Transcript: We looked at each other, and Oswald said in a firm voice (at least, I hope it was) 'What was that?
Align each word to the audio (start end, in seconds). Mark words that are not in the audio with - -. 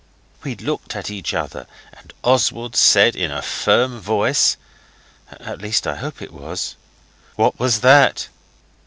We 0.43 0.55
looked 0.55 0.95
at 0.95 1.11
each 1.11 1.31
other, 1.31 1.67
and 1.93 2.11
Oswald 2.23 2.75
said 2.75 3.15
in 3.15 3.29
a 3.29 3.43
firm 3.43 3.99
voice 3.99 4.57
(at 5.29 5.61
least, 5.61 5.85
I 5.85 5.93
hope 5.97 6.23
it 6.23 6.33
was) 6.33 6.75
'What 7.35 7.59
was 7.59 7.81
that? 7.81 8.27